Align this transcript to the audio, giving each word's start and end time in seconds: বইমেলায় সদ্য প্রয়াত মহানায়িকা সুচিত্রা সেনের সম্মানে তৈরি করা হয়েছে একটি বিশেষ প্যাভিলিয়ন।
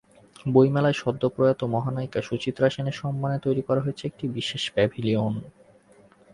বইমেলায় 0.45 0.97
সদ্য 0.97 1.23
প্রয়াত 1.35 1.61
মহানায়িকা 1.65 2.19
সুচিত্রা 2.21 2.67
সেনের 2.69 2.99
সম্মানে 3.01 3.37
তৈরি 3.39 3.61
করা 3.61 3.81
হয়েছে 3.81 4.03
একটি 4.07 4.25
বিশেষ 4.37 4.63
প্যাভিলিয়ন। 4.71 5.33